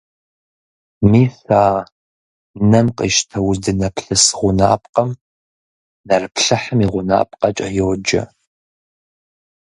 [1.11, 1.63] Мис а
[2.71, 5.09] нэм къищтэ, уздынэплъыс гъунапкъэм
[6.07, 8.23] нэрыплъыхьым и гъунапкъэкӀэ йоджэ.